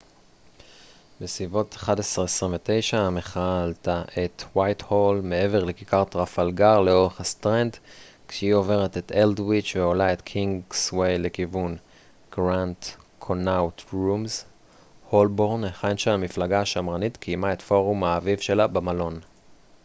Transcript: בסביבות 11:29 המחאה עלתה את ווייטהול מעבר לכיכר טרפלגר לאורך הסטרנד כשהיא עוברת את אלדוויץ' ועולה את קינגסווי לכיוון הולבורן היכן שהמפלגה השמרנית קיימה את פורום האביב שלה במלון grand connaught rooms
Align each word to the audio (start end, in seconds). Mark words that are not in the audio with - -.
בסביבות 1.21 1.75
11:29 1.75 2.97
המחאה 2.97 3.63
עלתה 3.63 4.01
את 4.25 4.43
ווייטהול 4.55 5.21
מעבר 5.23 5.63
לכיכר 5.63 6.03
טרפלגר 6.03 6.79
לאורך 6.81 7.21
הסטרנד 7.21 7.77
כשהיא 8.27 8.53
עוברת 8.53 8.97
את 8.97 9.11
אלדוויץ' 9.15 9.73
ועולה 9.75 10.13
את 10.13 10.21
קינגסווי 10.21 11.17
לכיוון 11.17 11.77
הולבורן 15.09 15.63
היכן 15.63 15.97
שהמפלגה 15.97 16.61
השמרנית 16.61 17.17
קיימה 17.17 17.53
את 17.53 17.61
פורום 17.61 18.03
האביב 18.03 18.39
שלה 18.39 18.67
במלון 18.67 19.19
grand 19.19 19.23
connaught 19.23 19.23
rooms 19.23 19.25